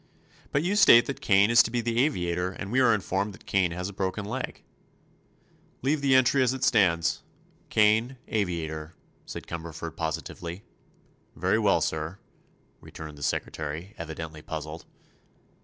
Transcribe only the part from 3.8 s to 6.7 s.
a broken leg." "Leave the entry as it